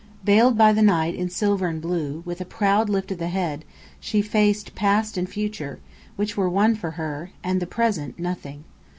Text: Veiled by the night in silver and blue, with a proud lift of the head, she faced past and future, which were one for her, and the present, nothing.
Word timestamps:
Veiled 0.23 0.57
by 0.57 0.73
the 0.73 0.81
night 0.81 1.13
in 1.13 1.29
silver 1.29 1.67
and 1.67 1.79
blue, 1.79 2.23
with 2.25 2.41
a 2.41 2.43
proud 2.45 2.89
lift 2.89 3.11
of 3.11 3.19
the 3.19 3.27
head, 3.27 3.63
she 3.99 4.19
faced 4.19 4.73
past 4.73 5.15
and 5.15 5.29
future, 5.29 5.77
which 6.15 6.35
were 6.35 6.49
one 6.49 6.73
for 6.73 6.89
her, 6.89 7.29
and 7.43 7.59
the 7.61 7.67
present, 7.67 8.17
nothing. 8.17 8.63